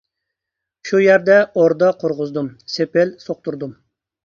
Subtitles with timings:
[0.89, 3.79] شۇ يەردە ئوردا قۇرغۇزدۇم، سېپىل سوقتۇردۇم.